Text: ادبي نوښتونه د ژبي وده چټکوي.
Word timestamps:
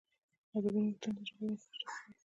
ادبي 0.55 0.79
نوښتونه 0.85 1.11
د 1.23 1.27
ژبي 1.27 1.45
وده 1.49 1.65
چټکوي. 1.71 2.11